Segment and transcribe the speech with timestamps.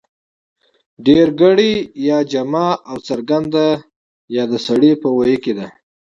[1.05, 1.73] ډېرگړې
[2.09, 3.67] يا جمع او څرگنده
[4.35, 5.67] يا د سړي په ویي کې ده